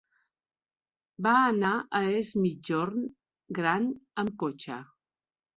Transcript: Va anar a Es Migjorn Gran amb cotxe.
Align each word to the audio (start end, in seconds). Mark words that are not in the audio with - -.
Va 1.27 1.33
anar 1.49 1.73
a 2.01 2.01
Es 2.21 2.33
Migjorn 2.45 3.05
Gran 3.59 3.89
amb 4.25 4.37
cotxe. 4.47 4.83